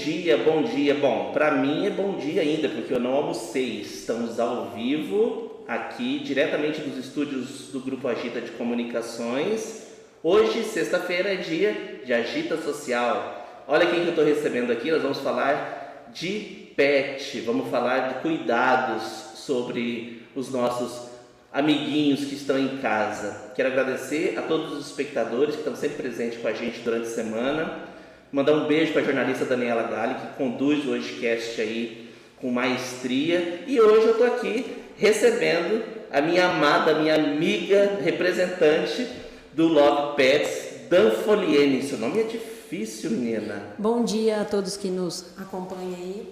[0.00, 0.94] Bom dia, bom dia.
[0.94, 3.82] Bom, para mim é bom dia ainda, porque eu não almocei.
[3.82, 9.88] Estamos ao vivo aqui, diretamente dos estúdios do Grupo Agita de Comunicações.
[10.22, 13.62] Hoje, sexta-feira, é dia de Agita Social.
[13.68, 14.90] Olha quem que eu estou recebendo aqui.
[14.90, 19.02] Nós vamos falar de pet, vamos falar de cuidados
[19.34, 21.10] sobre os nossos
[21.52, 23.52] amiguinhos que estão em casa.
[23.54, 27.10] Quero agradecer a todos os espectadores que estão sempre presentes com a gente durante a
[27.10, 27.89] semana.
[28.32, 33.64] Mandar um beijo para a jornalista Daniela Galli, que conduz o Hojecast aí com maestria.
[33.66, 39.06] E hoje eu estou aqui recebendo a minha amada, minha amiga representante
[39.52, 41.82] do Love Pets, Dan Foliene.
[41.82, 43.62] Seu nome é difícil, menina.
[43.76, 46.28] Bom dia a todos que nos acompanham aí.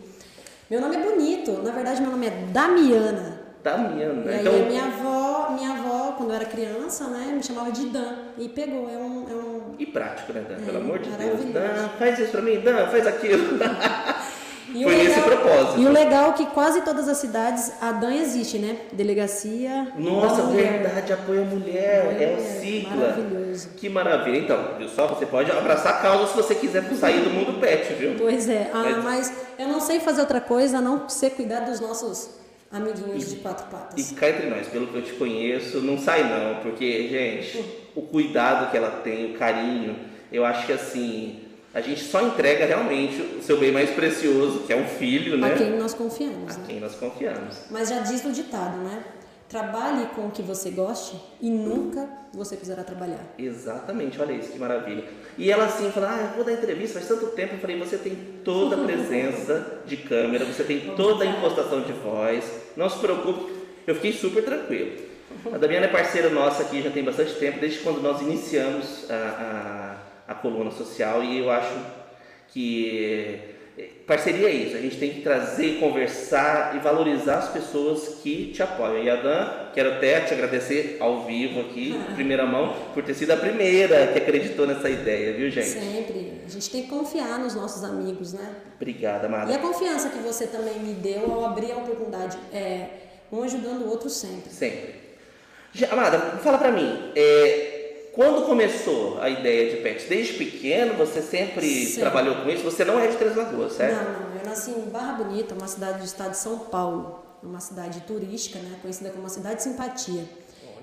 [0.70, 3.47] Meu nome é bonito, na verdade meu nome é Damiana.
[3.62, 4.32] Damiana.
[4.32, 7.86] E então, aí minha avó, minha avó, quando eu era criança, né, me chamava de
[7.86, 8.88] Dan e pegou.
[8.88, 10.56] É um, é um e prático, né, Dan?
[10.56, 11.44] É, Pelo amor de Deus.
[11.52, 13.58] Dan, faz isso pra mim, Dan, faz aquilo.
[14.74, 15.80] E Foi esse legal- propósito.
[15.80, 18.76] E o legal é que quase todas as cidades a Dan existe, né?
[18.92, 19.88] Delegacia.
[19.96, 22.96] Nossa, verdade, apoio a mulher, é à o mulher, sigla.
[22.96, 23.68] maravilhoso.
[23.78, 24.36] Que maravilha.
[24.36, 27.94] Então, viu só, você pode abraçar a causa se você quiser sair do mundo pet,
[27.94, 28.14] viu?
[28.18, 31.60] Pois é, ah, Mas- mas eu não sei fazer outra coisa a não ser cuidar
[31.60, 32.28] dos nossos
[32.70, 34.12] amiguinhos de quatro E patas.
[34.12, 38.70] cá entre nós, pelo que eu te conheço, não sai não, porque, gente, o cuidado
[38.70, 39.96] que ela tem, o carinho,
[40.32, 41.40] eu acho que assim,
[41.72, 45.52] a gente só entrega realmente o seu bem mais precioso, que é um filho, né?
[45.54, 46.64] A quem nós confiamos, A né?
[46.66, 47.56] quem nós confiamos.
[47.70, 49.02] Mas já diz o ditado, né?
[49.48, 53.34] Trabalhe com o que você goste e nunca você precisará trabalhar.
[53.38, 55.04] Exatamente, olha isso, que maravilha.
[55.38, 57.54] E ela assim fala, ah, eu vou dar entrevista, faz tanto tempo.
[57.54, 61.92] Eu falei, você tem toda a presença de câmera, você tem toda a impostação de
[61.92, 62.44] voz,
[62.76, 63.50] não se preocupe.
[63.86, 65.08] Eu fiquei super tranquilo.
[65.50, 69.96] A Damiana é parceira nossa aqui já tem bastante tempo, desde quando nós iniciamos a,
[70.26, 71.74] a, a coluna social e eu acho
[72.48, 73.56] que
[74.06, 78.62] parceria é isso, a gente tem que trazer, conversar e valorizar as pessoas que te
[78.62, 79.02] apoiam.
[79.02, 83.30] E a Dan, quero até te agradecer ao vivo aqui, primeira mão, por ter sido
[83.32, 85.66] a primeira que acreditou nessa ideia, viu gente?
[85.68, 86.40] Sempre.
[86.46, 88.54] A gente tem que confiar nos nossos amigos, né?
[88.76, 89.58] Obrigada, E a Mara.
[89.58, 92.38] confiança que você também me deu ao abrir a oportunidade.
[92.52, 92.86] É,
[93.30, 94.50] um ajudando o outro sempre.
[94.50, 94.94] Sempre.
[95.74, 97.67] Já- Amada, fala pra mim, é,
[98.18, 100.08] quando começou a ideia de pets?
[100.08, 102.00] Desde pequeno você sempre Sempre.
[102.00, 102.64] trabalhou com isso?
[102.64, 103.94] Você não é de Três Lagoas, certo?
[103.94, 104.36] Não, não.
[104.40, 107.24] Eu nasci em Barra Bonita, uma cidade do estado de São Paulo.
[107.40, 108.76] Uma cidade turística, né?
[108.82, 110.24] Conhecida como uma cidade de simpatia.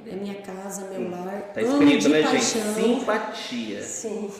[0.09, 1.51] É minha casa, meu lar.
[1.53, 2.73] Tá escrito, de né, paixão.
[2.73, 2.85] gente?
[2.85, 3.83] Simpatia.
[3.83, 4.31] Sim.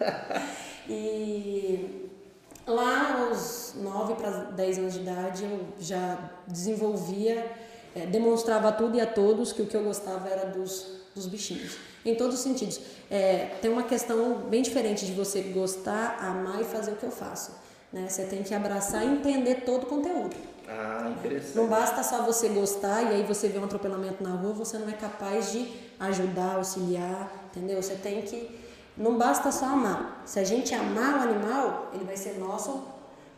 [0.90, 2.10] e
[2.66, 6.18] lá aos 9 para 10 anos de idade eu já
[6.48, 7.46] desenvolvia,
[7.94, 11.26] eh, demonstrava a tudo e a todos que o que eu gostava era dos, dos
[11.26, 11.76] bichinhos.
[12.04, 12.80] Em todos os sentidos.
[13.10, 17.10] Eh, tem uma questão bem diferente de você gostar, amar e fazer o que eu
[17.10, 17.52] faço.
[17.92, 18.08] Né?
[18.08, 20.34] Você tem que abraçar e entender todo o conteúdo.
[20.68, 21.68] Ah, Não interessante.
[21.68, 24.92] basta só você gostar e aí você vê um atropelamento na rua, você não é
[24.92, 25.68] capaz de
[25.98, 27.82] ajudar, auxiliar, entendeu?
[27.82, 28.58] Você tem que.
[28.96, 30.22] Não basta só amar.
[30.24, 32.84] Se a gente amar o animal, ele vai ser nosso,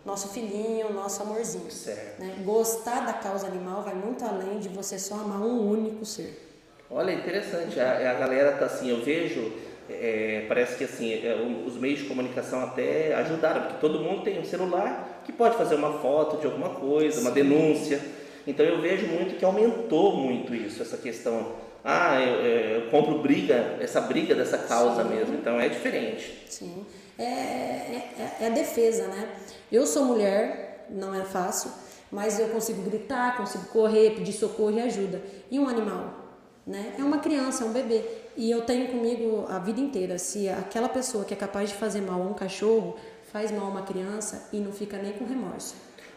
[0.05, 1.71] nosso filhinho, nosso amorzinho.
[1.71, 2.21] Certo.
[2.21, 2.43] Né?
[2.45, 6.52] Gostar da causa animal vai muito além de você só amar um único ser.
[6.95, 7.81] Olha, interessante.
[7.81, 9.51] A, a galera tá assim, eu vejo,
[9.89, 11.35] é, parece que assim, é,
[11.67, 15.75] os meios de comunicação até ajudaram, porque todo mundo tem um celular que pode fazer
[15.75, 17.99] uma foto de alguma coisa, uma denúncia.
[18.47, 21.53] Então eu vejo muito que aumentou muito isso, essa questão.
[21.83, 25.09] Ah, eu, é, eu compro briga, essa briga dessa causa Sim.
[25.09, 25.35] mesmo.
[25.35, 26.45] Então é diferente.
[26.49, 26.85] Sim.
[27.19, 29.29] É, é, é, é a defesa, né?
[29.71, 31.71] Eu sou mulher, não é fácil,
[32.11, 35.23] mas eu consigo gritar, consigo correr, pedir socorro e ajuda.
[35.51, 36.22] E um animal?
[36.67, 36.93] Né?
[36.99, 38.03] É uma criança, é um bebê.
[38.37, 40.19] E eu tenho comigo a vida inteira.
[40.19, 42.97] Se aquela pessoa que é capaz de fazer mal a um cachorro
[43.33, 45.75] faz mal a uma criança e não fica nem com remorso.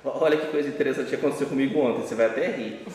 [0.08, 2.86] Olha que coisa interessante que aconteceu comigo ontem, você vai até rir.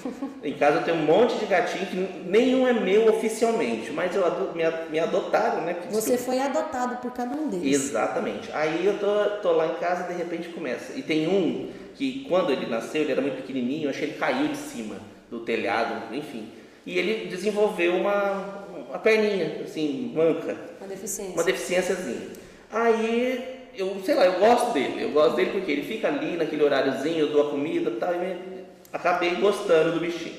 [0.45, 1.97] Em casa eu tenho um monte de gatinho que
[2.29, 4.63] nenhum é meu oficialmente, mas eu ado- me,
[4.93, 5.75] me adotaram, né?
[5.75, 7.75] Porque Você foi adotado por cada um deles.
[7.75, 8.49] Exatamente.
[8.53, 10.93] Aí eu tô, tô lá em casa e de repente começa.
[10.97, 14.21] E tem um que quando ele nasceu, ele era muito pequenininho, eu achei que ele
[14.21, 14.95] caiu de cima
[15.29, 16.49] do telhado, enfim.
[16.87, 21.35] E ele desenvolveu uma, uma perninha, assim, manca, Uma deficiência.
[21.35, 22.29] uma deficiênciazinha.
[22.73, 23.45] Aí
[23.77, 25.03] eu, sei lá, eu gosto dele.
[25.03, 28.15] Eu gosto dele porque ele fica ali naquele horáriozinho, eu dou a comida e tal,
[28.15, 28.61] e me-
[28.93, 30.37] acabei gostando do bichinho.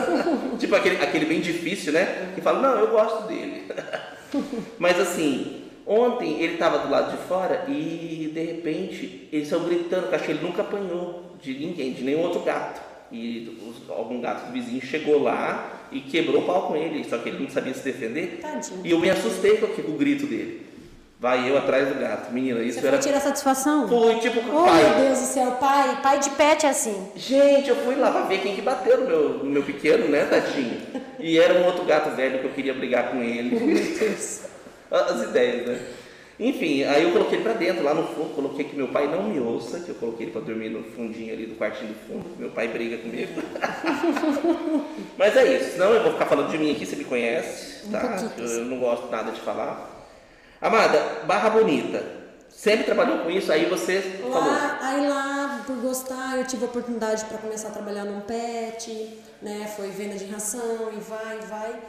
[0.58, 2.32] tipo aquele, aquele bem difícil, né?
[2.34, 3.64] Que fala, não, eu gosto dele.
[4.78, 10.06] Mas assim, ontem ele estava do lado de fora e de repente eles saiu gritando,
[10.06, 12.80] o cachorro ele nunca apanhou de ninguém, de nenhum outro gato.
[13.12, 17.18] E os- algum gato do vizinho chegou lá e quebrou o pau com ele, só
[17.18, 18.38] que ele não sabia se defender.
[18.42, 18.80] Tadinho.
[18.84, 20.66] E eu me assustei com o grito dele.
[21.20, 22.32] Vai eu atrás do gato.
[22.32, 22.96] Menina, isso Você era.
[22.96, 23.86] foi tirar satisfação?
[23.86, 24.82] Fui, tipo, Oh, pai.
[24.98, 26.96] meu Deus do céu, pai, pai de pet é assim.
[27.14, 30.24] Gente, eu fui lá pra ver quem que bateu no meu, no meu pequeno, né,
[30.24, 30.78] tadinho?
[31.20, 33.54] E era um outro gato velho que eu queria brigar com ele.
[33.64, 34.40] Meu Deus.
[34.90, 35.78] As ideias, né?
[36.40, 39.24] Enfim, aí eu coloquei ele pra dentro, lá no fundo, coloquei que meu pai não
[39.24, 42.24] me ouça, que eu coloquei ele pra dormir no fundinho ali do quartinho do fundo,
[42.38, 43.40] meu pai briga comigo.
[45.16, 48.18] Mas é isso, senão eu vou ficar falando de mim aqui, você me conhece, tá?
[48.38, 49.90] Eu, eu não gosto nada de falar.
[50.60, 52.02] Amada, Barra Bonita,
[52.48, 54.40] sempre trabalhou com isso, aí você falou.
[54.40, 59.18] Lá, aí lá, por gostar, eu tive a oportunidade para começar a trabalhar num pet,
[59.40, 59.70] né?
[59.76, 61.80] Foi venda de ração e vai, e vai.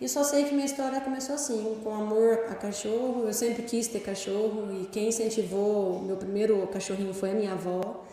[0.00, 3.24] E só sei que minha história começou assim, com amor a cachorro.
[3.26, 8.04] Eu sempre quis ter cachorro e quem incentivou meu primeiro cachorrinho foi a minha avó.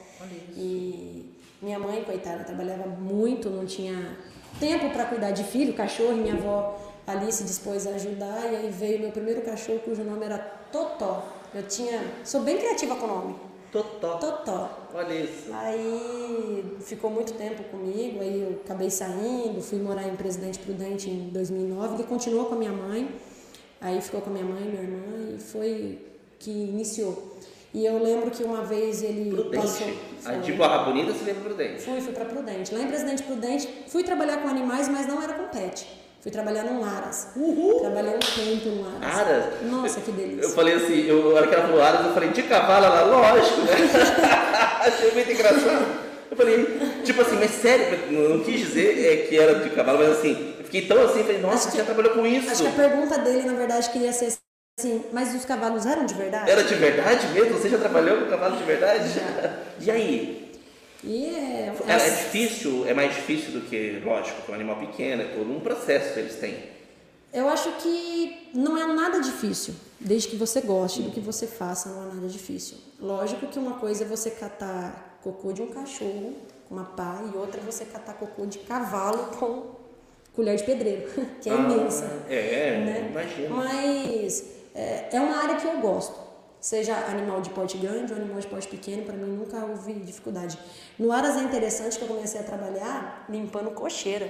[0.55, 4.17] E minha mãe, coitada, trabalhava muito, não tinha
[4.59, 8.51] tempo para cuidar de filho, cachorro, e minha avó ali se dispôs a ajudar.
[8.51, 10.39] E aí veio meu primeiro cachorro, cujo nome era
[10.71, 11.23] Totó.
[11.53, 12.01] Eu tinha.
[12.23, 13.35] Sou bem criativa com o nome.
[13.75, 14.15] Totó.
[14.15, 14.69] Totó.
[14.93, 15.51] Olha isso.
[15.51, 21.29] Aí ficou muito tempo comigo, aí eu acabei saindo, fui morar em Presidente Prudente em
[21.29, 23.09] 2009, ele continuou com a minha mãe,
[23.81, 25.99] aí ficou com a minha mãe, minha irmã, e foi
[26.39, 27.35] que iniciou.
[27.73, 29.87] E eu lembro que uma vez ele passou...
[29.87, 29.99] Prudente.
[30.23, 30.39] A foi.
[30.39, 31.81] de Barra Bonita você lembra Prudente.
[31.81, 32.73] Fui, fui para Prudente.
[32.73, 35.85] Lá em Presidente Prudente, fui trabalhar com animais, mas não era com pet.
[36.25, 37.27] Fui trabalhar num Aras.
[37.35, 37.81] Uhul.
[37.81, 39.19] Trabalhei um tempo num Aras.
[39.19, 39.45] Aras?
[39.61, 40.41] Nossa, que delícia.
[40.41, 43.01] Eu falei assim, eu, na hora que ela falou Aras, eu falei, de cavalo, ela,
[43.03, 43.73] lógico, né?
[44.81, 45.85] Achei muito engraçado.
[46.31, 49.99] Eu falei, tipo assim, mas sério, eu não quis dizer é, que era de cavalo,
[49.99, 52.49] mas assim, eu fiquei tão assim, falei, nossa, Acho você que- já trabalhou com isso.
[52.49, 54.33] Acho que a pergunta dele, na verdade, queria ser
[54.79, 56.49] assim, mas os cavalos eram de verdade?
[56.49, 57.53] Era de verdade mesmo?
[57.59, 59.09] Você já trabalhou com cavalo de verdade?
[59.79, 60.44] E aí?
[61.05, 65.21] E é, É, é difícil, é mais difícil do que, lógico, que um animal pequeno,
[65.21, 66.57] é todo um processo que eles têm.
[67.31, 71.89] Eu acho que não é nada difícil, desde que você goste do que você faça,
[71.89, 72.77] não é nada difícil.
[72.99, 76.33] Lógico que uma coisa é você catar cocô de um cachorro
[76.67, 79.63] com uma pá e outra é você catar cocô de cavalo com
[80.33, 81.09] colher de pedreiro,
[81.41, 82.05] que é Ah, imensa.
[82.29, 83.07] É, né?
[83.11, 83.49] imagina.
[83.49, 84.43] Mas
[84.73, 86.24] é, é uma área que eu gosto.
[86.65, 90.57] Seja animal de porte grande ou animal de porte pequeno, para mim nunca houve dificuldade.
[90.97, 94.27] No Aras é interessante que eu comecei a trabalhar limpando cocheira.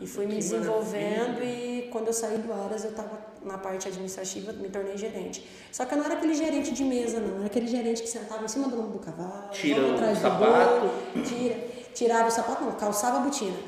[0.00, 4.54] E fui me desenvolvendo e quando eu saí do Aras eu estava na parte administrativa,
[4.54, 5.46] me tornei gerente.
[5.70, 7.36] Só que eu não era aquele gerente de mesa, não.
[7.36, 10.16] Era aquele gerente que sentava em cima do lombo do cavalo, Tira vamos o atrás
[10.16, 10.80] do sapato.
[10.80, 11.56] boi, tira,
[11.92, 13.58] tirava o sapato, não, calçava a botina.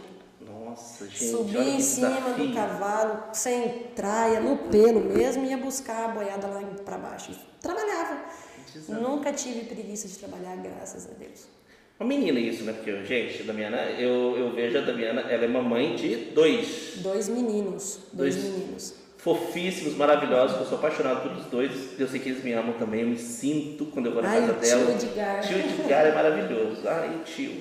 [0.72, 2.46] Nossa, gente, Subia em cima desafio.
[2.48, 7.32] do cavalo, sem traia, no pelo mesmo, ia buscar a boiada lá para baixo.
[7.60, 8.18] Trabalhava.
[8.72, 9.02] Desafio.
[9.02, 11.46] Nunca tive preguiça de trabalhar, graças a Deus.
[12.00, 12.72] Uma menina isso, né?
[12.72, 16.94] Porque, gente, a Damiana, eu, eu vejo a Damiana, ela é mamãe de dois.
[16.96, 18.50] Dois meninos, dois, Dois.
[18.52, 18.94] meninos.
[19.18, 21.70] Fofíssimos, maravilhosos, que eu sou apaixonado pelos dois.
[22.00, 24.40] Eu sei que eles me amam também, eu me sinto quando eu vou na Ai,
[24.40, 24.92] casa o tio dela.
[24.94, 25.40] Edgar.
[25.46, 26.88] Tio Edgar é maravilhoso.
[26.88, 27.52] Ai, tio.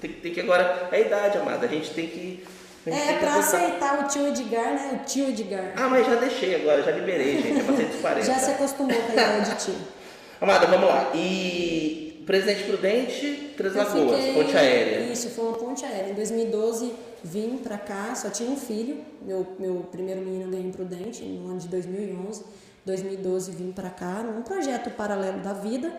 [0.00, 0.88] Tem, tem que agora.
[0.92, 1.66] É a idade, amada.
[1.66, 2.44] A gente tem que.
[2.86, 5.00] gente É, tem que pra aceitar o tio Edgar, né?
[5.02, 5.72] O tio Edgar.
[5.76, 7.60] Ah, mas já deixei agora, já liberei, gente.
[7.60, 8.26] É pra 140.
[8.26, 9.74] Já se acostumou com a ideia de tio.
[10.40, 11.10] Amada, vamos lá.
[11.14, 15.12] E Presidente Prudente, Três Eu Lagoas, fiquei- ponte aérea.
[15.12, 16.10] Isso, foi uma ponte aérea.
[16.10, 16.92] Em 2012
[17.24, 18.98] vim pra cá, só tinha um filho.
[19.22, 22.44] Meu, meu primeiro menino ganhei em Prudente, no ano de 2011.
[22.86, 25.92] 2012 vim pra cá, num projeto paralelo da vida.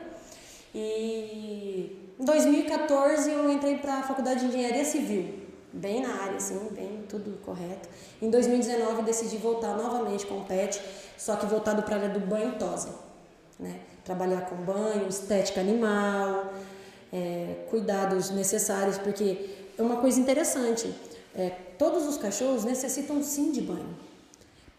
[0.73, 5.39] E em 2014 eu entrei pra Faculdade de Engenharia Civil.
[5.71, 7.87] Bem na área, assim, bem tudo correto.
[8.21, 10.81] Em 2019 decidi voltar novamente com o PET,
[11.17, 12.89] só que voltado para a área do banho tosa.
[13.59, 13.79] Né?
[14.03, 16.51] Trabalhar com banho, estética animal,
[17.13, 20.93] é, cuidados necessários, porque é uma coisa interessante.
[21.35, 24.08] é, todos os cachorros necessitam sim de banho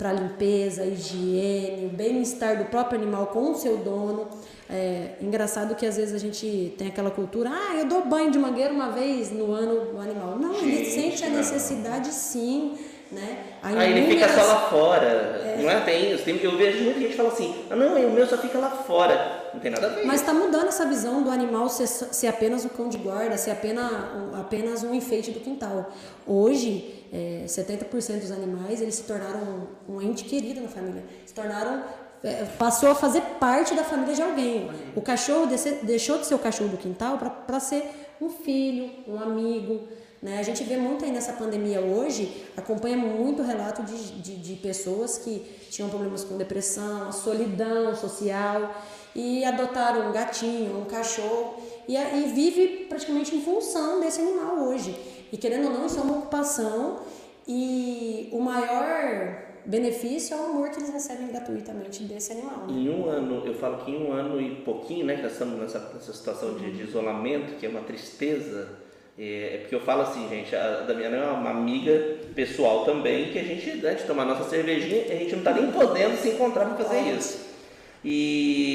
[0.01, 4.29] para limpeza, higiene, o bem-estar do próprio animal com o seu dono.
[4.71, 8.39] É engraçado que às vezes a gente tem aquela cultura, ah, eu dou banho de
[8.39, 10.39] mangueira uma vez no ano do animal.
[10.39, 11.37] Não, ele Gente, sente a não.
[11.37, 12.79] necessidade sim,
[13.13, 13.41] né?
[13.63, 15.57] Aí ele fica só lá fora.
[15.61, 15.81] Não é?
[15.81, 18.71] Tem, tem, eu vejo muita gente fala assim, ah não, o meu só fica lá
[18.71, 19.40] fora.
[19.53, 20.05] Não tem nada a ver.
[20.07, 23.51] Mas está mudando essa visão do animal ser, ser apenas o cão de guarda, ser
[23.51, 25.91] apenas, um- apenas um enfeite do quintal.
[26.27, 31.03] Hoje, é, 70% dos animais eles se tornaram um, um ente querido na família.
[31.27, 31.83] Se tornaram,
[32.23, 34.71] é, passou a fazer parte da família de alguém.
[34.95, 35.49] O cachorro
[35.83, 37.85] deixou de ser o cachorro do quintal para ser
[38.21, 39.89] um filho, um amigo.
[40.23, 40.39] Né?
[40.39, 45.17] A gente vê muito aí nessa pandemia hoje, acompanha muito relato de, de, de pessoas
[45.17, 45.41] que
[45.71, 48.75] tinham problemas com depressão, solidão social
[49.15, 51.57] e adotaram um gatinho, um cachorro
[51.89, 54.95] e, a- e vive praticamente em função desse animal hoje.
[55.33, 57.01] E querendo ou não, isso é uma ocupação
[57.47, 62.67] e o maior benefício ao amor que eles recebem gratuitamente desse animal.
[62.67, 62.73] Né?
[62.81, 65.59] Em um ano, eu falo que em um ano e pouquinho, né, que nós estamos
[65.61, 68.69] nessa, nessa situação de, de isolamento, que é uma tristeza,
[69.19, 73.39] é, é porque eu falo assim, gente, a Damiana é uma amiga pessoal também, que
[73.39, 76.65] a gente, né, de tomar nossa cervejinha, a gente não está nem podendo se encontrar
[76.75, 77.51] para fazer isso.
[78.03, 78.70] E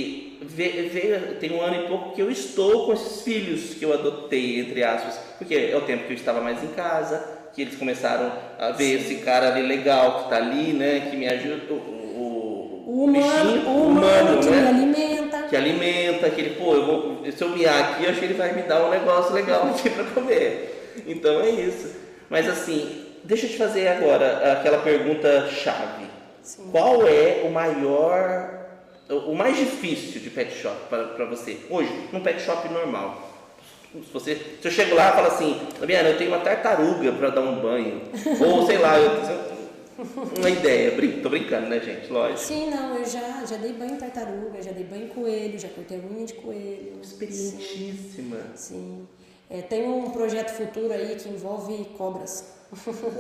[0.48, 4.60] veio, tem um ano e pouco que eu estou com esses filhos que eu adotei,
[4.60, 7.24] entre aspas, porque é o tempo que eu estava mais em casa,
[7.54, 11.28] que eles começaram a ver esse cara ali legal que está ali, né, que me
[11.28, 15.42] ajuda, o, o, o humano, bichinho, o humano, que né, alimenta.
[15.44, 18.34] Que alimenta, que ele, pô, eu vou, se eu miar aqui, eu acho que ele
[18.34, 20.94] vai me dar um negócio legal aqui para comer.
[21.08, 21.96] Então é isso.
[22.30, 26.06] Mas assim, deixa eu te fazer agora aquela pergunta chave.
[26.42, 26.70] Sim.
[26.72, 28.55] Qual é o maior
[29.10, 33.34] o mais difícil de pet shop para você hoje, num pet shop normal?
[33.94, 37.30] Se, você, se eu chego lá e falo assim, Fabiana, eu tenho uma tartaruga para
[37.30, 38.02] dar um banho,
[38.46, 39.10] ou sei lá, eu,
[40.38, 42.12] uma ideia, brin tô brincando, né, gente?
[42.12, 42.40] Lógico.
[42.40, 45.70] Sim, não, eu já, já dei banho em tartaruga, já dei banho em coelho, já
[45.70, 47.00] cortei unha de coelho.
[47.02, 48.38] Experientíssima.
[48.56, 48.76] Sim.
[48.76, 49.08] sim.
[49.50, 52.55] É, tem um projeto futuro aí que envolve cobras.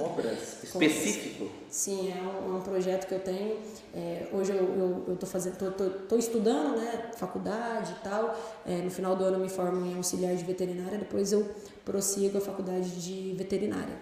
[0.03, 0.63] Obras?
[0.63, 1.49] Específico?
[1.69, 3.57] Sim, é um, é um, projeto que eu tenho.
[3.93, 8.35] É, hoje eu estou fazendo, tô, tô, tô, estudando, né, faculdade e tal.
[8.65, 11.47] É, no final do ano eu me formo em auxiliar de veterinária, depois eu
[11.83, 13.95] prossigo a faculdade de veterinária.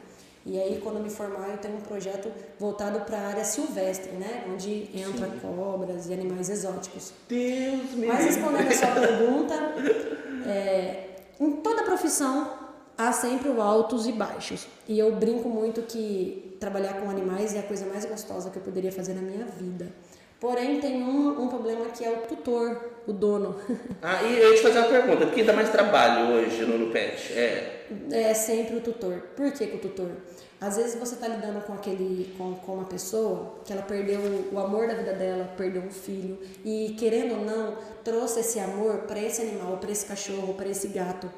[0.46, 4.12] E aí, quando eu me formar, eu tenho um projeto voltado para a área silvestre,
[4.12, 4.44] né?
[4.52, 5.40] Onde entra Sim.
[5.40, 7.14] cobras e animais exóticos.
[7.30, 9.54] Deus Mas respondendo a sua pergunta,
[10.46, 12.63] é, em toda profissão
[12.98, 14.68] há sempre o altos e baixos.
[14.88, 18.64] E eu brinco muito que trabalhar com animais é a coisa mais gostosa que eu
[18.64, 19.88] poderia fazer na minha vida.
[20.40, 23.56] Porém, tem um, um problema que é o tutor, o dono.
[24.02, 26.92] Ah, e eu ia te fazer uma pergunta: quem dá mais trabalho hoje no, no
[26.92, 27.32] pet?
[27.32, 27.86] É...
[28.12, 29.22] é sempre o tutor.
[29.36, 30.12] Por que, que o tutor?
[30.60, 34.20] Às vezes você está lidando com aquele com, com uma pessoa que ela perdeu
[34.52, 39.00] o amor da vida dela, perdeu um filho e querendo ou não trouxe esse amor
[39.00, 41.30] para esse animal, para esse cachorro, para esse gato.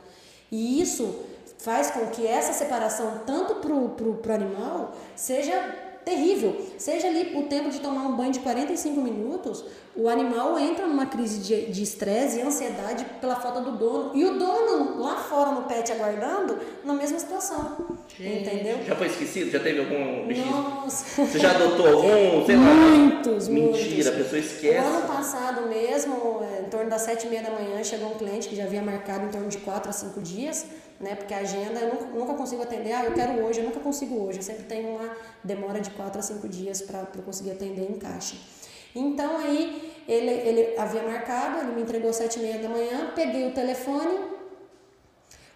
[0.52, 1.26] E isso
[1.58, 6.56] faz com que essa separação, tanto para o animal, seja terrível.
[6.78, 11.08] Seja ali o tempo de tomar um banho de 45 minutos, o animal entra numa
[11.08, 14.12] crise de estresse e ansiedade pela falta do dono.
[14.14, 17.76] E o dono lá fora no pet aguardando, na mesma situação.
[18.18, 18.84] Gente, entendeu?
[18.86, 19.50] Já foi esquecido?
[19.50, 20.52] Já teve algum bichinho?
[20.52, 21.26] Nossa.
[21.26, 22.46] Você já adotou algum?
[22.46, 22.66] Sei lá.
[23.26, 24.08] Muitos, Mentira, muitos.
[24.08, 24.80] a pessoa esquece.
[24.88, 28.16] No ano passado mesmo, é, em torno das sete e meia da manhã, chegou um
[28.16, 30.66] cliente que já havia marcado em torno de quatro a cinco dias
[31.00, 31.16] né?
[31.16, 34.16] Porque a agenda eu nunca, nunca, consigo atender, ah, eu quero hoje, eu nunca consigo
[34.24, 34.40] hoje.
[34.40, 37.98] Eu sempre tenho uma demora de 4 a 5 dias para eu conseguir atender em
[37.98, 38.36] caixa.
[38.96, 43.12] Então aí ele, ele havia marcado, ele me entregou às 7 e meia da manhã,
[43.16, 44.36] peguei o telefone.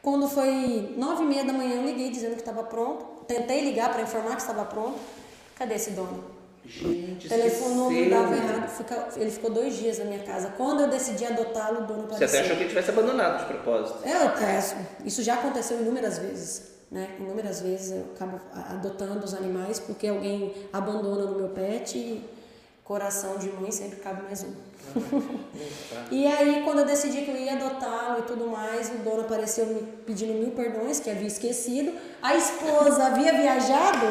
[0.02, 3.06] Quando foi 9 e meia da manhã, eu liguei dizendo que estava pronto.
[3.28, 4.98] Tentei ligar para informar que estava pronto.
[5.56, 6.39] Cadê esse dono?
[6.66, 9.16] Gente, o telefone não dava errado.
[9.18, 10.54] Ele ficou dois dias na minha casa.
[10.56, 12.28] Quando eu decidi adotá-lo, o dono apareceu.
[12.28, 14.00] Você até achou que ele tivesse abandonado de propósito?
[14.08, 14.76] É, eu peço.
[15.04, 16.70] Isso já aconteceu inúmeras vezes.
[16.92, 17.08] Né?
[17.20, 22.30] Inúmeras vezes eu acabo adotando os animais porque alguém abandona no meu pet e
[22.84, 24.52] coração de mãe sempre cabe mais um.
[26.12, 29.66] e aí, quando eu decidi que eu ia adotá-lo e tudo mais, o dono apareceu
[29.68, 31.92] me pedindo mil perdões, que havia esquecido.
[32.22, 34.08] A esposa havia viajado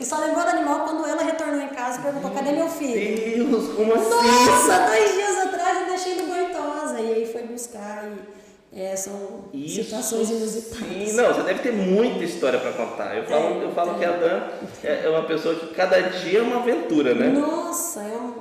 [0.00, 3.48] e só lembrou do animal quando ela retornou em casa e perguntou: cadê meu filho?
[3.48, 4.10] Deus, como assim?
[4.10, 7.00] Nossa, dois dias atrás eu deixei no Boitosa.
[7.00, 8.46] E aí foi buscar e.
[8.78, 10.86] É, são Isso, situações inusitadas.
[10.86, 13.16] Sim, não, você deve ter muita história para contar.
[13.16, 13.98] Eu falo, é, eu falo é.
[13.98, 14.42] que a Dan
[14.84, 17.28] é, é uma pessoa que cada dia é uma aventura, né?
[17.28, 18.34] Nossa, é um.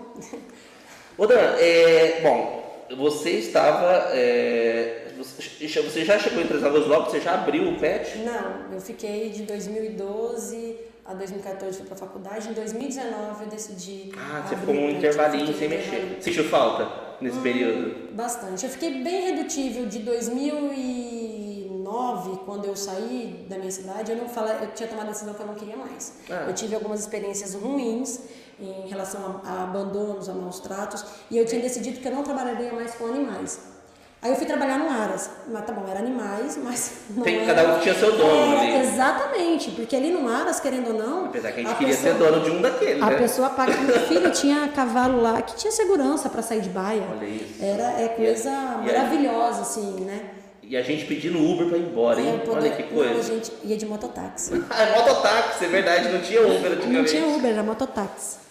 [1.17, 4.10] Ô Dan, é, bom, você estava.
[4.12, 7.10] É, você já chegou em Três Lagoas logo?
[7.10, 8.17] Você já abriu o PET?
[8.19, 12.50] Não, eu fiquei de 2012 a 2014 fui para a faculdade.
[12.50, 14.12] Em 2019 eu decidi.
[14.17, 16.17] Ah, você ficou um intervalinho sem mexer.
[16.19, 16.91] Sentiu falta
[17.22, 18.13] nesse hum, período?
[18.13, 18.65] Bastante.
[18.65, 24.12] Eu fiquei bem redutível de 2009, quando eu saí da minha cidade.
[24.12, 26.15] Eu não falei, eu tinha tomado a decisão que eu não queria mais.
[26.29, 26.48] Ah.
[26.48, 28.19] Eu tive algumas experiências ruins
[28.59, 32.24] em relação a, a abandonos, a maus tratos, e eu tinha decidido que eu não
[32.24, 33.75] trabalharia mais com animais.
[34.21, 35.29] Aí eu fui trabalhar no Aras.
[35.47, 37.53] Mas tá bom, era animais, mas não Tem, era...
[37.53, 38.75] Cada um tinha seu dono ali.
[38.77, 41.25] Exatamente, porque ali no Aras, querendo ou não...
[41.25, 43.17] Apesar que a gente a queria pessoa, ser dono de um daqueles, A né?
[43.17, 43.77] pessoa paga...
[43.77, 47.03] Meu filho tinha cavalo lá que tinha segurança para sair de baia.
[47.15, 47.63] Olha isso.
[47.63, 48.50] Era é coisa
[48.83, 50.31] maravilhosa, assim, né?
[50.63, 52.41] E a gente pedindo Uber para ir embora, hein?
[52.43, 53.13] É, Olha que coisa.
[53.13, 54.65] Não, a gente ia de mototáxi.
[54.71, 56.88] ah, é mototáxi, é verdade, não tinha Uber antigamente.
[56.88, 58.45] Não tinha Uber, era mototáxi.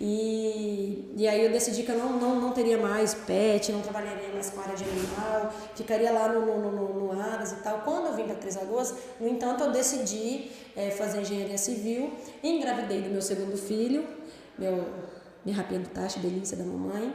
[0.00, 4.28] E, e aí eu decidi que eu não, não, não teria mais pet, não trabalharia
[4.32, 7.80] mais com área de animal, ficaria lá no, no, no, no Aras e tal.
[7.80, 12.12] Quando eu vim para Três Lagoas, no entanto, eu decidi é, fazer engenharia civil,
[12.44, 14.06] engravidei do meu segundo filho,
[14.56, 14.84] meu,
[15.44, 17.12] minha rapinha do tacho, delícia da mamãe.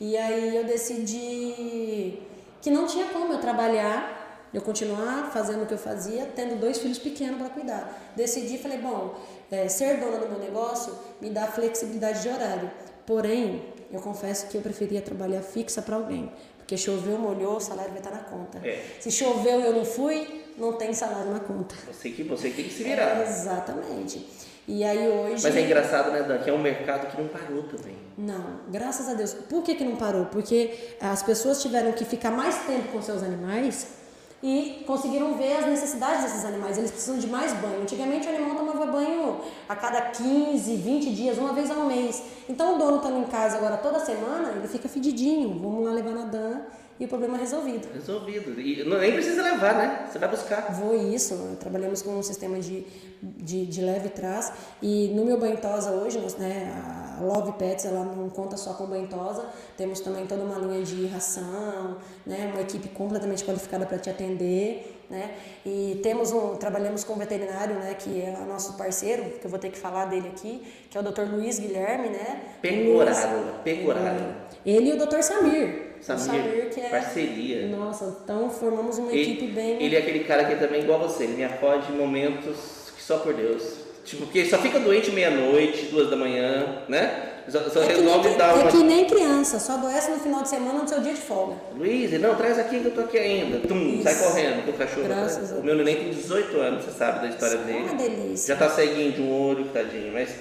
[0.00, 2.20] E aí eu decidi
[2.62, 4.23] que não tinha como eu trabalhar,
[4.54, 8.12] eu continuar fazendo o que eu fazia, tendo dois filhos pequenos para cuidar.
[8.14, 9.16] Decidi, falei, bom,
[9.50, 12.70] é, ser dona do meu negócio me dá flexibilidade de horário.
[13.04, 16.32] Porém, eu confesso que eu preferia trabalhar fixa para alguém.
[16.56, 18.58] Porque choveu, molhou, o salário vai estar na conta.
[18.66, 18.80] É.
[19.00, 21.74] Se choveu e eu não fui, não tem salário na conta.
[21.92, 23.20] Você que, você que tem que se virar.
[23.20, 24.26] É, exatamente.
[24.66, 25.42] E aí hoje.
[25.42, 27.96] Mas é engraçado, né, Dan, que é um mercado que não parou também.
[28.16, 29.34] Não, graças a Deus.
[29.34, 30.26] Por que, que não parou?
[30.26, 34.03] Porque as pessoas tiveram que ficar mais tempo com seus animais
[34.44, 36.76] e conseguiram ver as necessidades desses animais.
[36.76, 37.80] Eles precisam de mais banho.
[37.80, 42.22] Antigamente o animal tomava banho a cada 15, 20 dias, uma vez ao mês.
[42.46, 45.58] Então o dono estando em casa agora toda semana, ele fica fedidinho.
[45.58, 46.60] Vamos lá levar na Dan
[46.98, 47.88] e o problema é resolvido.
[47.92, 48.60] Resolvido.
[48.60, 50.06] E não, nem precisa levar, né?
[50.08, 50.72] Você vai buscar.
[50.72, 51.56] Vou isso.
[51.58, 52.86] Trabalhamos com um sistema de,
[53.20, 54.52] de, de leve trás.
[54.80, 56.72] E no meu banho tosa hoje, né,
[57.18, 59.44] a Love Pets ela não conta só com banho tosa.
[59.76, 64.92] Temos também toda uma linha de ração, né, uma equipe completamente qualificada para te atender.
[65.10, 65.34] Né?
[65.66, 69.50] E temos um, trabalhamos com um veterinário, né, que é o nosso parceiro, que eu
[69.50, 71.22] vou ter que falar dele aqui, que é o Dr.
[71.30, 72.40] Luiz Guilherme, né?
[72.62, 74.34] Pecoraro, Pecoraro.
[74.64, 75.20] Ele e o Dr.
[75.20, 75.83] Samir.
[76.04, 77.66] Samir, Samir que é parceria.
[77.68, 81.02] Nossa, então formamos uma Ele, equipe bem ele é aquele cara que é também igual
[81.02, 83.84] a você, ele me acode em momentos que só por Deus.
[84.04, 87.30] Tipo, porque só fica doente meia-noite, duas da manhã, né?
[87.48, 88.70] Só, só é que, resolve nem, dar é uma.
[88.70, 91.56] que nem criança, só adoece no final de semana no seu dia de folga.
[91.74, 93.66] Luiz, não, traz aqui que eu tô aqui ainda.
[93.66, 94.02] Tum, Isso.
[94.02, 95.06] sai correndo com o cachorro.
[95.06, 97.84] Graças a o meu neném tem 18 anos, você sabe da história Isso é dele.
[97.84, 98.54] uma delícia.
[98.54, 100.12] Já tá ceguinho de um olho, tadinho.
[100.12, 100.34] Mas.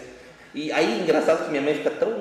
[0.53, 2.13] E aí, engraçado que minha mãe fica tão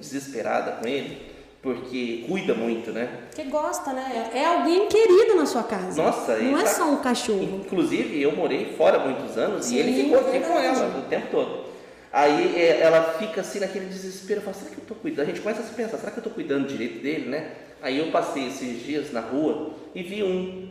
[0.00, 1.33] desesperada com ele,
[1.64, 3.08] porque cuida muito, né?
[3.30, 4.30] Porque gosta, né?
[4.34, 6.00] É alguém querido na sua casa.
[6.00, 7.62] Nossa, Não é tá- só um cachorro.
[7.64, 11.02] Inclusive, eu morei fora há muitos anos Sim, e ele ficou aqui com ela o
[11.08, 11.64] tempo todo.
[12.12, 15.24] Aí é, ela fica assim naquele desespero, fala, será que eu tô cuidando?
[15.24, 17.52] A gente começa a se pensar, será que eu tô cuidando direito dele, né?
[17.80, 20.68] Aí eu passei esses dias na rua e vi um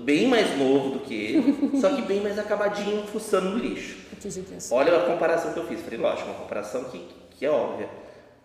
[0.00, 3.96] bem mais novo do que ele, só que bem mais acabadinho, fuçando no lixo.
[4.20, 4.28] Que.
[4.70, 5.80] Olha a comparação que eu fiz.
[5.80, 7.88] Falei, lógico, uma comparação que, que é óbvia.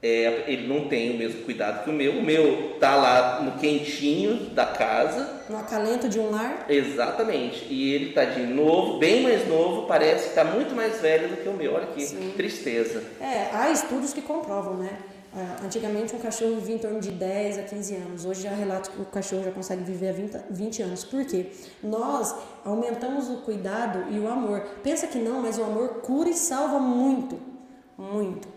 [0.03, 2.13] É, ele não tem o mesmo cuidado que o meu.
[2.13, 6.65] O meu tá lá no quentinho da casa, No acalento de um lar.
[6.67, 7.67] Exatamente.
[7.69, 11.37] E ele tá de novo, bem mais novo, parece que tá muito mais velho do
[11.37, 11.75] que o meu.
[11.75, 12.03] Olha que
[12.35, 13.03] tristeza.
[13.19, 14.97] É, há estudos que comprovam, né?
[15.33, 18.25] Ah, Antigamente um cachorro vivia em torno de 10 a 15 anos.
[18.25, 21.03] Hoje já há relatos que o cachorro já consegue viver a 20, 20 anos.
[21.05, 21.45] Por quê?
[21.81, 22.35] Nós
[22.65, 24.61] aumentamos o cuidado e o amor.
[24.83, 27.39] Pensa que não, mas o amor cura e salva muito.
[27.97, 28.47] Muito.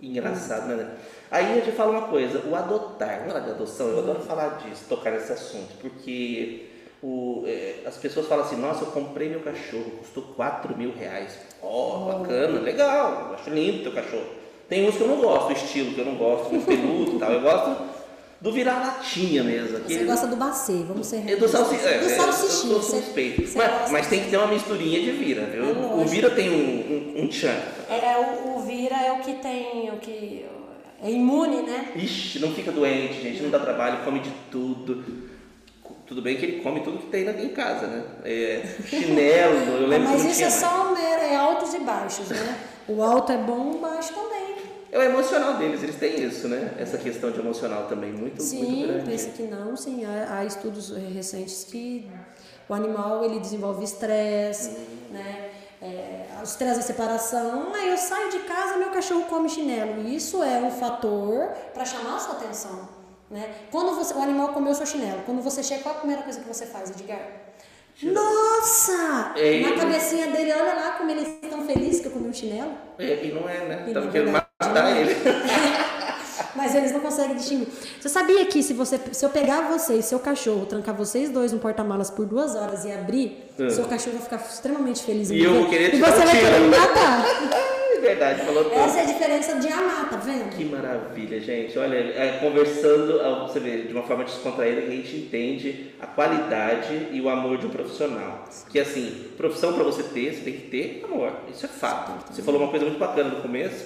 [0.00, 0.90] Engraçado, né?
[1.30, 4.58] Aí eu te falo uma coisa, o adotar, vamos falar de adoção, eu adoro falar
[4.58, 6.66] disso, tocar nesse assunto, porque
[7.02, 11.38] o, é, as pessoas falam assim, nossa, eu comprei meu cachorro, custou 4 mil reais.
[11.60, 14.26] Ó, bacana, legal, acho lindo teu cachorro.
[14.68, 17.18] Tem uns que eu não gosto, o estilo que eu não gosto, muito peludo e
[17.18, 17.97] tal, eu gosto
[18.40, 19.78] do vira-latinha mesmo.
[19.80, 21.74] Você gosta do bacê, vamos ser do salsi...
[21.76, 22.74] é, Do é, salsichinho.
[22.74, 23.46] Eu sou suspeito.
[23.46, 25.64] você Mas, mas tem que ter uma misturinha de vira, viu?
[25.64, 27.56] É o vira tem um, um, um tchan.
[27.90, 30.46] É, é, o, o vira é o que tem, o que
[31.02, 31.92] é imune, né?
[31.96, 35.26] Ixi, não fica doente, gente, não dá trabalho, come de tudo.
[36.06, 38.02] Tudo bem que ele come tudo que tem na- em casa, né?
[38.24, 42.58] É, chinelo, eu lembro Mas isso é só mero, é altos e baixos, né?
[42.88, 44.37] O alto é bom, o baixo também.
[44.90, 46.74] É o emocional deles, eles têm isso, né?
[46.78, 49.04] Essa questão de emocional também, muito, muito Sim, grande.
[49.04, 50.04] pensa que não, sim.
[50.04, 52.10] Há, há estudos recentes que
[52.68, 54.70] o animal ele desenvolve estresse,
[55.10, 55.50] né?
[55.80, 57.72] É, o estresse da separação.
[57.74, 60.08] Aí eu saio de casa, meu cachorro come chinelo.
[60.08, 62.88] Isso é um fator para chamar a sua atenção,
[63.30, 63.48] né?
[63.70, 66.48] Quando você, o animal comeu seu chinelo, quando você chega, qual a primeira coisa que
[66.48, 67.20] você faz, Edgar?
[68.02, 69.32] Nossa!
[69.36, 72.32] É, Na ele- cabecinha dele, olha lá como eles estão felizes que eu comi um
[72.32, 72.72] chinelo.
[72.98, 73.84] É, e não é, né?
[73.88, 75.00] Então na querendo matar não é.
[75.02, 75.16] ele.
[76.54, 77.68] Mas eles não conseguem distinguir.
[78.00, 81.52] Você sabia que se, você, se eu pegar você e seu cachorro, trancar vocês dois
[81.52, 83.68] no porta-malas por duas horas e abrir, Hum.
[83.70, 86.24] seu cachorro vai ficar extremamente feliz em E eu vou querer E te dar você
[86.24, 87.24] vai querer me matar.
[87.98, 88.76] É verdade, falou tudo.
[88.76, 90.50] Essa é a diferença de amar, tá vendo?
[90.56, 91.76] Que maravilha, gente.
[91.76, 96.06] Olha, é, conversando, ah, você vê, de uma forma descontraída, que a gente entende a
[96.06, 98.44] qualidade e o amor de um profissional.
[98.70, 101.32] Que assim, profissão para você ter, você tem que ter amor.
[101.52, 102.32] Isso é fato.
[102.32, 103.84] Você falou uma coisa muito bacana no começo,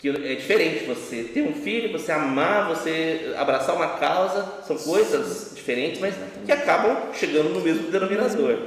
[0.00, 5.52] que é diferente você ter um filho, você amar, você abraçar uma causa, são coisas
[5.54, 6.14] diferentes, mas
[6.46, 8.58] que acabam chegando no mesmo denominador,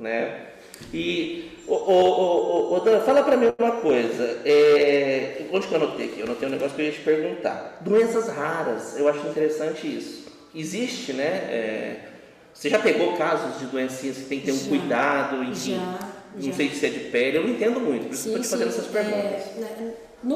[0.00, 0.46] né?
[0.92, 4.40] E ô, ô, ô, Dan, fala pra mim uma coisa.
[4.44, 6.20] É, onde que eu anotei aqui?
[6.20, 7.78] Eu anotei um negócio que eu ia te perguntar.
[7.82, 10.26] Doenças raras, eu acho interessante isso.
[10.52, 11.24] Existe, né?
[11.24, 11.96] é,
[12.52, 15.76] você já pegou casos de doencinhas que tem que ter um Já, cuidado, enfim.
[15.76, 15.98] já,
[16.34, 16.52] Não já.
[16.52, 18.48] sei se é de pele, eu não entendo muito, por isso que eu tô te
[18.48, 19.22] fazendo essas perguntas.
[19.22, 19.92] É,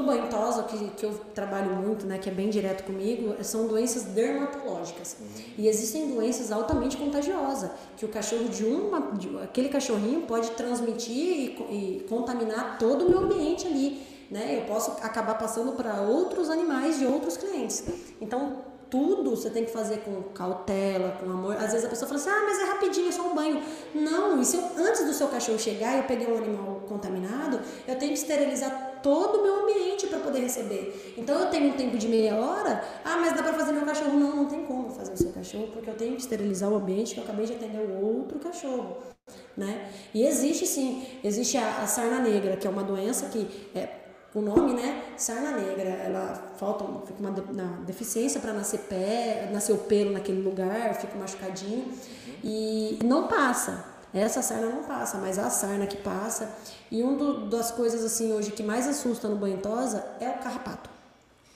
[0.07, 3.35] né, No banho tosa, que, que eu trabalho muito, né, que é bem direto comigo,
[3.43, 5.17] são doenças dermatológicas.
[5.59, 11.17] E existem doenças altamente contagiosas, que o cachorro de uma, de, aquele cachorrinho pode transmitir
[11.17, 14.03] e, e contaminar todo o meu ambiente ali.
[14.31, 14.59] Né?
[14.59, 17.85] Eu posso acabar passando para outros animais de outros clientes.
[18.21, 21.57] Então, tudo você tem que fazer com cautela, com amor.
[21.57, 23.63] Às vezes a pessoa fala assim: ah, mas é rapidinho, é só um banho.
[23.95, 27.61] Não, e se eu, antes do seu cachorro chegar e eu peguei um animal contaminado,
[27.87, 31.15] eu tenho que esterilizar todo o meu ambiente para poder receber.
[31.17, 34.19] Então eu tenho um tempo de meia hora, ah, mas dá para fazer meu cachorro?
[34.19, 37.15] Não, não tem como fazer o seu cachorro, porque eu tenho que esterilizar o ambiente
[37.15, 38.97] que eu acabei de atender o outro cachorro.
[39.57, 39.93] Né?
[40.13, 43.89] E existe sim, existe a, a sarna negra, que é uma doença que é,
[44.35, 45.05] o nome, né?
[45.17, 50.43] Sarna negra, ela falta fica uma, uma deficiência para nascer pé, nascer o pelo naquele
[50.43, 51.93] lugar, fica machucadinho
[52.43, 53.96] e não passa.
[54.17, 56.49] Essa sarna não passa, mas a sarna que passa.
[56.91, 60.89] E uma das coisas assim hoje que mais assusta no banho tosa é o carrapato.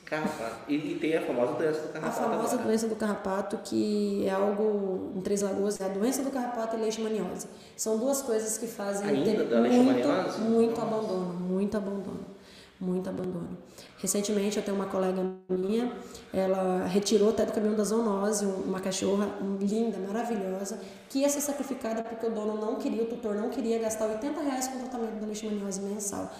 [0.04, 0.70] Carrapato.
[0.70, 2.20] E, tem a famosa doença do carrapato.
[2.20, 2.68] A famosa agora.
[2.68, 6.80] doença do carrapato, que é algo em Três Lagoas, é a doença do carrapato e
[6.80, 7.46] leishmaniose.
[7.76, 9.58] São duas coisas que fazem Ainda?
[9.58, 12.39] Muito, muito abandono, muito abandono
[12.80, 13.58] muito abandono.
[13.98, 15.92] Recentemente eu tenho uma colega minha,
[16.32, 19.28] ela retirou até do caminhão da zoonose uma cachorra
[19.60, 23.78] linda, maravilhosa, que ia ser sacrificada porque o dono não queria, o tutor não queria
[23.78, 26.32] gastar 80 reais com o tratamento da leishmaniose mensal.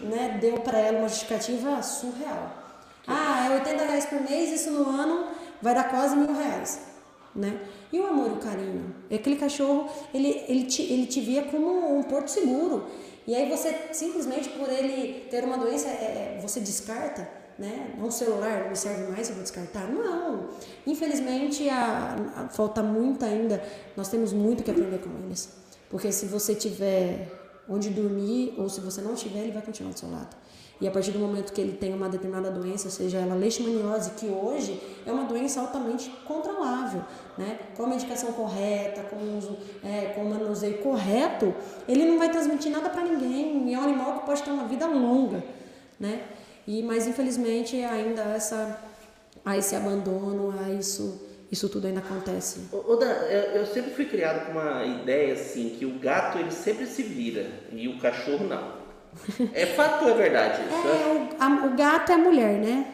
[0.00, 0.38] Né?
[0.40, 2.52] Deu para ela uma justificativa surreal.
[3.06, 5.26] Ah, é 80 reais por mês, isso no ano
[5.60, 6.86] vai dar quase mil reais.
[7.34, 7.60] Né?
[7.92, 8.94] E o amor e o carinho?
[9.12, 12.84] Aquele cachorro, ele, ele, te, ele te via como um porto seguro.
[13.28, 17.94] E aí você, simplesmente por ele ter uma doença, é, é você descarta, né?
[17.98, 19.86] Um celular não me serve mais, eu vou descartar.
[19.86, 20.48] Não.
[20.86, 23.62] Infelizmente, a, a, falta muito ainda.
[23.94, 25.50] Nós temos muito que aprender com eles.
[25.90, 27.30] Porque se você tiver
[27.68, 30.34] onde dormir, ou se você não tiver, ele vai continuar do seu lado.
[30.80, 34.26] E a partir do momento que ele tem uma determinada doença, seja ela leishmaniose, que
[34.26, 37.02] hoje é uma doença altamente controlável,
[37.36, 37.58] né?
[37.76, 41.52] com a medicação correta, com o uso, é, com o manuseio correto,
[41.88, 43.68] ele não vai transmitir nada para ninguém.
[43.68, 45.42] E é um animal que pode ter uma vida longa.
[45.98, 46.22] Né?
[46.66, 48.78] E, mas infelizmente ainda essa,
[49.44, 52.68] há esse abandono, há isso isso tudo ainda acontece.
[52.70, 56.84] Oda, eu, eu, sempre fui criado com uma ideia assim que o gato ele sempre
[56.86, 58.77] se vira e o cachorro não.
[59.54, 60.88] É fato ou é verdade isso?
[60.88, 62.86] É, o, a, o gato é a mulher, né?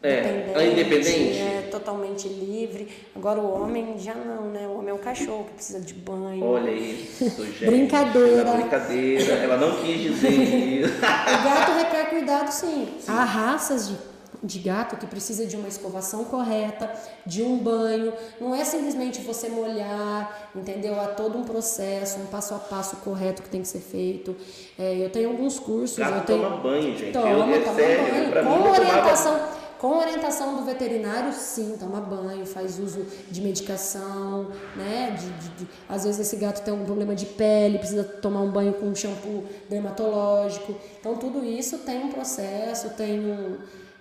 [0.00, 1.38] É, é independente?
[1.38, 2.88] É totalmente livre.
[3.16, 4.64] Agora o homem já não, né?
[4.68, 6.44] O homem é um cachorro que precisa de banho.
[6.44, 7.66] Olha isso, gente.
[7.66, 8.44] brincadeira.
[8.52, 9.32] brincadeira.
[9.34, 10.94] Ela não quis dizer isso.
[11.02, 12.88] o gato requer cuidado, sim.
[13.00, 13.10] sim.
[13.10, 13.96] Há raças de
[14.42, 16.92] de gato que precisa de uma escovação correta,
[17.26, 18.12] de um banho.
[18.40, 20.98] Não é simplesmente você molhar, entendeu?
[21.00, 24.36] Há todo um processo, um passo a passo correto que tem que ser feito.
[24.78, 25.98] É, eu tenho alguns cursos.
[25.98, 26.42] Gato eu tenho...
[26.42, 27.12] toma banho, gente.
[27.12, 28.46] Toma, eu, toma sério, banho.
[28.46, 29.32] Com orientação.
[29.32, 29.58] Tomava...
[29.78, 35.16] Com orientação do veterinário, sim, toma banho, faz uso de medicação, né?
[35.16, 38.50] De, de, de, às vezes esse gato tem um problema de pele, precisa tomar um
[38.50, 40.74] banho com um shampoo dermatológico.
[40.98, 43.56] Então tudo isso tem um processo, tem um,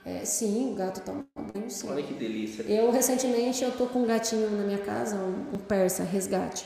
[0.08, 1.90] é, sim, o gato toma banho sim.
[1.90, 2.64] Olha que delícia.
[2.64, 6.66] Eu recentemente eu tô com um gatinho na minha casa, um, um persa, resgate.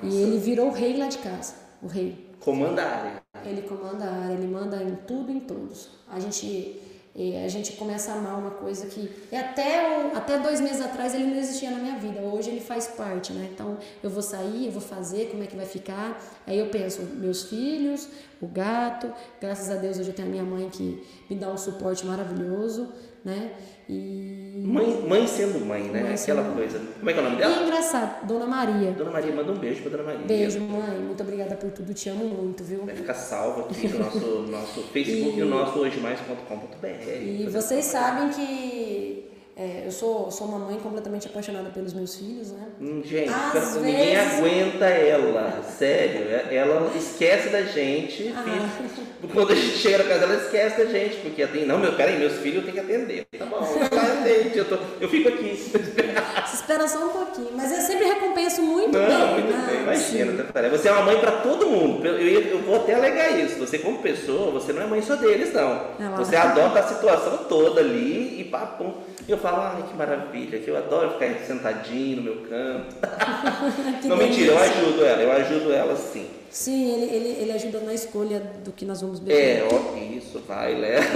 [0.00, 0.14] Nossa.
[0.14, 2.30] E ele virou o rei lá de casa, o rei.
[2.38, 3.22] Comanda a área.
[3.44, 5.90] Ele comanda a área, ele manda em tudo e em todos.
[6.08, 6.80] A gente
[7.44, 11.36] a gente começa a amar uma coisa que até, até dois meses atrás ele não
[11.36, 12.20] existia na minha vida.
[12.20, 13.48] Hoje ele faz parte, né?
[13.52, 16.22] Então eu vou sair, eu vou fazer, como é que vai ficar?
[16.46, 18.08] Aí eu penso, meus filhos,
[18.40, 19.12] o gato.
[19.40, 22.92] Graças a Deus hoje eu tenho a minha mãe que me dá um suporte maravilhoso,
[23.28, 23.50] né?
[23.88, 24.62] E...
[24.66, 26.02] Mãe, mãe sendo mãe, né?
[26.02, 26.54] Mãe Aquela mãe.
[26.56, 26.78] coisa.
[26.98, 27.54] Como é que é o nome dela?
[27.54, 28.90] E é engraçado, Dona Maria.
[28.92, 30.26] Dona Maria, manda um beijo pra Dona Maria.
[30.26, 30.98] Beijo, mãe.
[30.98, 31.94] Muito obrigada por tudo.
[31.94, 32.84] Te amo muito, viu?
[32.84, 36.86] Vai ficar salvo aqui no nosso, nosso Facebook e, e no nosso hojemais.com.br.
[37.08, 39.17] E vocês sabem que
[39.60, 42.68] é, eu sou, sou uma mãe completamente apaixonada pelos meus filhos, né?
[42.80, 44.38] Hum, gente, Às ninguém vezes...
[44.38, 46.28] aguenta ela, sério.
[46.30, 48.32] É, ela esquece da gente.
[48.36, 48.68] Ah.
[49.34, 52.20] Quando a gente chega na casa dela, esquece da gente, porque tem, não, meu, peraí,
[52.20, 53.26] meus filhos eu tenho que atender.
[53.36, 53.66] Tá bom,
[54.54, 55.56] eu, tô, eu fico aqui.
[56.46, 59.44] Se espera só um pouquinho, mas eu sempre recompenso muito não, bem.
[59.44, 60.44] Muito bem, imagina.
[60.44, 62.06] Tá, você é uma mãe para todo mundo.
[62.06, 63.58] Eu, eu, vou até alegar isso.
[63.58, 65.88] Você, como pessoa, você não é mãe só deles, não.
[65.98, 68.94] Ela você adota a situação toda ali e papum.
[69.28, 72.96] Eu falo, ai que maravilha, que eu adoro ficar sentadinho no meu canto.
[74.06, 76.28] não, mentira, eu ajudo ela, eu ajudo ela sim.
[76.50, 79.58] Sim, ele, ele, ele ajuda na escolha do que nós vamos beber.
[79.58, 81.02] É, ó, isso, vai, Léo.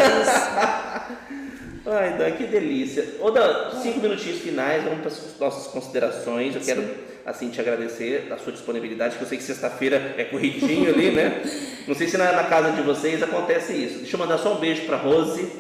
[1.85, 3.05] Ai, Dan, que delícia.
[3.21, 6.55] Ô, Dan, cinco minutinhos finais, vamos para as nossas considerações.
[6.55, 6.66] Eu Sim.
[6.66, 6.95] quero,
[7.27, 11.42] assim, te agradecer a sua disponibilidade, que eu sei que sexta-feira é corridinho ali, né?
[11.88, 13.99] Não sei se na, na, casa de vocês acontece isso.
[13.99, 15.51] Deixa eu mandar só um beijo para Rose.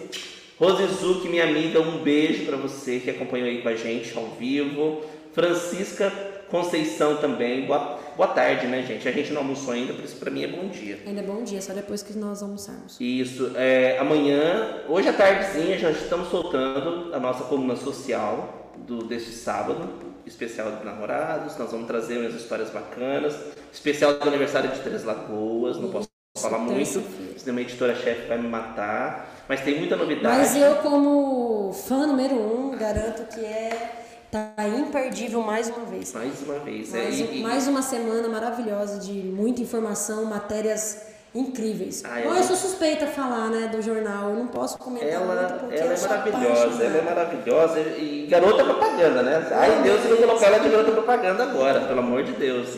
[0.62, 4.26] Rose Zuc, minha amiga, um beijo para você que acompanhou aí com a gente ao
[4.38, 5.02] vivo.
[5.32, 6.12] Francisca
[6.48, 7.66] Conceição também.
[7.66, 9.08] Boa, boa tarde, né, gente?
[9.08, 11.00] A gente não almoçou ainda, por isso para mim é bom dia.
[11.04, 12.96] Ainda é bom dia, só depois que nós almoçarmos.
[13.00, 13.50] Isso.
[13.56, 19.88] É, amanhã, hoje à tardezinha, já estamos soltando a nossa coluna social do deste sábado,
[20.24, 21.58] especial de namorados.
[21.58, 23.36] Nós vamos trazer umas histórias bacanas.
[23.72, 26.11] Especial do aniversário de Três Lagoas, não posso
[26.42, 27.02] falar muito,
[27.36, 29.44] senão a editora-chefe vai me matar.
[29.48, 30.38] Mas tem muita novidade.
[30.38, 33.98] Mas eu, como fã número um, garanto que é
[34.30, 36.14] Tá imperdível mais uma vez.
[36.14, 36.90] Mais uma vez.
[36.90, 41.02] Mais, é, e, mais uma semana maravilhosa de muita informação, matérias
[41.34, 42.02] incríveis.
[42.02, 44.30] Ah, eu sou suspeita a falar, né, do jornal.
[44.30, 48.64] Eu não posso comentar ela, muito porque ela é maravilhosa, ela é maravilhosa e garota
[48.64, 49.48] propaganda, né?
[49.52, 52.70] Ai, Deus, se eu colocar ela de garota propaganda agora, pelo amor de Deus.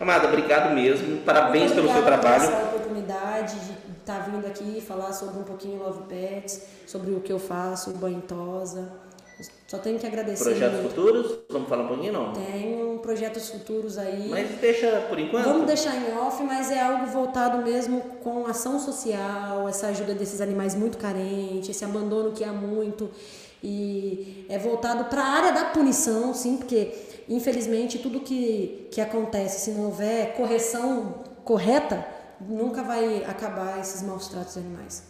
[0.00, 1.18] Amada, obrigado mesmo.
[1.18, 2.79] Parabéns pelo seu trabalho.
[3.10, 7.32] Oportunidade de estar tá vindo aqui falar sobre um pouquinho Love Pets, sobre o que
[7.32, 8.88] eu faço, banho tosa.
[9.66, 10.44] Só tenho que agradecer.
[10.44, 10.94] Projetos muito.
[10.94, 11.38] futuros?
[11.50, 12.32] Vamos falar um pouquinho, não?
[12.32, 14.28] Tenho projetos futuros aí.
[14.28, 15.44] Mas deixa por enquanto?
[15.44, 20.40] Vamos deixar em off, mas é algo voltado mesmo com ação social, essa ajuda desses
[20.40, 23.10] animais muito carentes, esse abandono que há muito.
[23.62, 26.92] E é voltado para a área da punição, sim, porque
[27.28, 34.28] infelizmente tudo que, que acontece, se não houver correção correta, nunca vai acabar esses maus
[34.28, 35.04] tratos animais.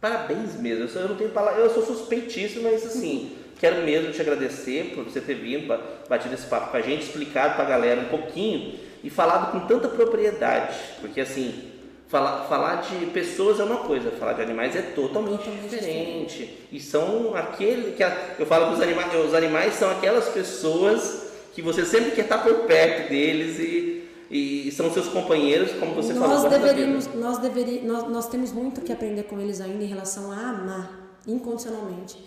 [0.00, 0.88] Parabéns mesmo.
[0.98, 3.36] Eu não tenho palavra, eu sou suspeitíssimo, mas assim.
[3.58, 5.66] Quero mesmo te agradecer por você ter vindo,
[6.08, 9.66] batido esse papo com a gente, explicado para a galera um pouquinho e falado com
[9.66, 11.70] tanta propriedade, porque assim,
[12.08, 16.26] falar, falar de pessoas é uma coisa, falar de animais é totalmente, totalmente diferente.
[16.26, 16.68] diferente.
[16.72, 21.32] E são aquele que a, eu falo que os animais, os animais são aquelas pessoas
[21.54, 23.93] que você sempre quer estar por perto deles e
[24.34, 26.50] e são seus companheiros, como você nós falou.
[26.50, 30.50] Deveríamos, nós, deveríamos, nós, nós temos muito que aprender com eles ainda em relação a
[30.50, 32.18] amar incondicionalmente.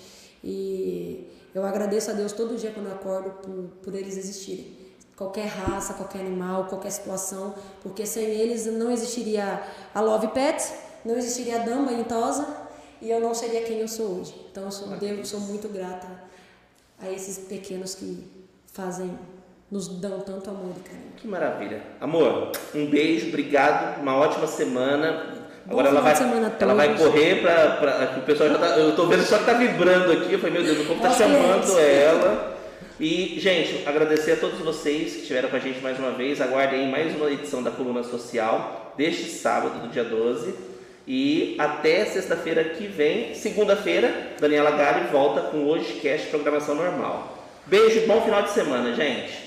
[0.41, 4.78] E eu agradeço a Deus todo dia quando eu acordo por, por eles existirem.
[5.17, 9.62] Qualquer raça, qualquer animal, qualquer situação, porque sem eles não existiria
[9.93, 12.48] a Love Pets, não existiria a Dama Intosa
[13.02, 14.34] e eu não seria quem eu sou hoje.
[14.50, 16.08] Então eu sou, Deus, sou muito grata
[17.00, 18.24] a esses pequenos que
[18.72, 19.17] fazem,
[19.71, 21.12] nos dão tanto amor e carinho.
[21.17, 21.82] Que maravilha.
[21.99, 25.36] Amor, um beijo, obrigado, uma ótima semana.
[25.69, 26.13] Agora ela vai,
[26.60, 30.13] ela vai correr para o pessoal já tá, eu estou vendo só que tá vibrando
[30.13, 30.32] aqui.
[30.32, 32.58] Eu falei, meu Deus, o povo tá chamando ela.
[32.97, 36.39] E, gente, agradecer a todos vocês que estiveram com a gente mais uma vez.
[36.39, 40.56] Aguardem mais uma edição da Coluna Social deste sábado, do dia 12.
[41.06, 47.38] E até sexta-feira que vem, segunda-feira, Daniela Gari volta com Hoje Cast Programação Normal.
[47.65, 49.46] Beijo, bom final de semana, gente.